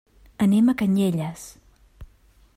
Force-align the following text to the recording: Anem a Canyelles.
Anem 0.45 0.71
a 0.71 0.75
Canyelles. 0.79 1.45